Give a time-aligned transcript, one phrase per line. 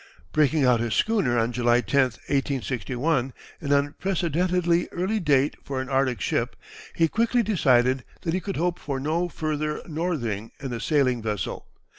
[0.31, 6.21] Breaking out his schooner on July 10, 1861, an unprecedentedly early date for an Arctic
[6.21, 6.55] ship,
[6.95, 11.67] he quickly decided that he could hope for no further northing in a sailing vessel.